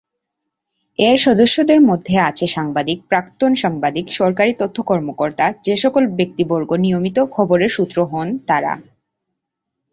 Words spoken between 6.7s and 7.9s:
নিয়মিত খবরের